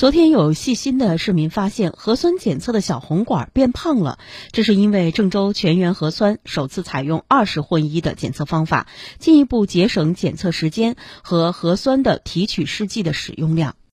[0.00, 4.18] 昨天有细心的市民发现，核酸检测的小红管变胖了，
[4.50, 13.76] 这是因为郑州全员核酸首次采用二十混一的检测方法，进一步节省检测时间和核酸的提取试剂的使用量。